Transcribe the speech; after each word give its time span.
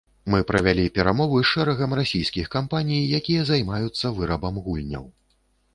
Мы 0.33 0.39
правялі 0.51 0.85
перамовы 0.95 1.37
з 1.43 1.49
шэрагам 1.51 1.91
расійскіх 1.99 2.49
кампаній, 2.57 3.03
якія 3.21 3.41
займаюцца 3.53 4.15
вырабам 4.19 4.55
гульняў. 4.67 5.05